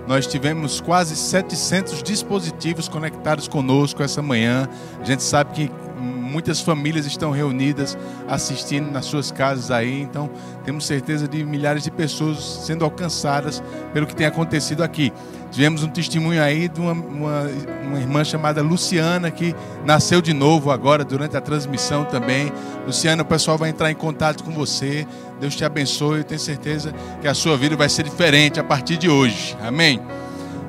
[0.07, 4.68] Nós tivemos quase 700 dispositivos conectados conosco essa manhã.
[5.01, 7.96] A gente sabe que muitas famílias estão reunidas
[8.28, 10.28] assistindo nas suas casas aí, então
[10.66, 13.62] temos certeza de milhares de pessoas sendo alcançadas
[13.94, 15.11] pelo que tem acontecido aqui.
[15.51, 17.42] Tivemos um testemunho aí de uma, uma,
[17.84, 22.53] uma, irmã chamada Luciana, que nasceu de novo agora durante a transmissão também.
[22.86, 25.07] Luciana, o pessoal vai entrar em contato com você.
[25.40, 26.18] Deus te abençoe.
[26.18, 29.57] Eu tenho certeza que a sua vida vai ser diferente a partir de hoje.
[29.62, 30.01] Amém.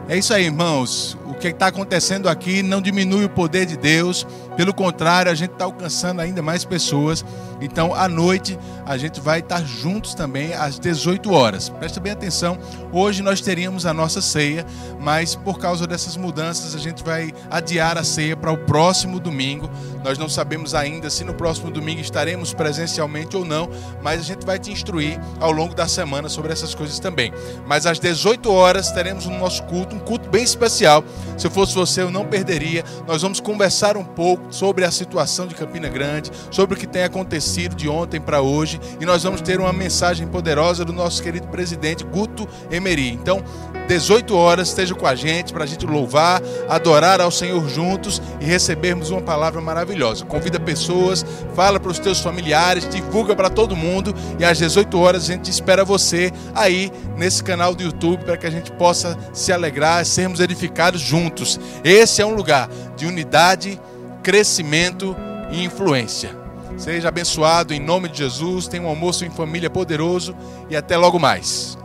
[0.08, 1.18] É isso aí, irmãos.
[1.28, 4.26] O que está acontecendo aqui não diminui o poder de Deus
[4.60, 7.24] Pelo contrário, a gente está alcançando ainda mais pessoas.
[7.62, 11.70] Então, à noite, a gente vai estar juntos também às 18 horas.
[11.70, 12.58] Presta bem atenção,
[12.92, 14.66] hoje nós teríamos a nossa ceia,
[15.00, 19.70] mas por causa dessas mudanças, a gente vai adiar a ceia para o próximo domingo.
[20.04, 23.70] Nós não sabemos ainda se no próximo domingo estaremos presencialmente ou não,
[24.02, 27.32] mas a gente vai te instruir ao longo da semana sobre essas coisas também.
[27.66, 31.02] Mas às 18 horas teremos o nosso culto, um culto bem especial.
[31.38, 32.84] Se eu fosse você, eu não perderia.
[33.08, 37.04] Nós vamos conversar um pouco sobre a situação de Campina Grande, sobre o que tem
[37.04, 41.48] acontecido de ontem para hoje, e nós vamos ter uma mensagem poderosa do nosso querido
[41.48, 43.10] presidente Guto Emery.
[43.10, 43.44] Então,
[43.90, 48.46] 18 horas, esteja com a gente para a gente louvar, adorar ao Senhor juntos e
[48.46, 50.26] recebermos uma palavra maravilhosa.
[50.26, 51.26] Convida pessoas,
[51.56, 55.50] fala para os teus familiares, divulga para todo mundo e às 18 horas a gente
[55.50, 60.40] espera você aí nesse canal do YouTube para que a gente possa se alegrar, sermos
[60.40, 61.60] edificados juntos.
[61.84, 63.82] Esse é um lugar de unidade,
[64.30, 65.16] crescimento
[65.50, 66.38] e influência.
[66.78, 68.68] Seja abençoado em nome de Jesus.
[68.68, 70.36] Tenha um almoço em família poderoso
[70.70, 71.79] e até logo mais.